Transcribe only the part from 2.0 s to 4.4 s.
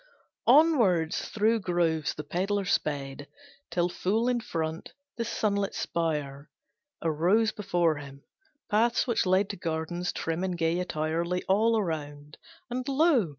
the pedlar sped Till full in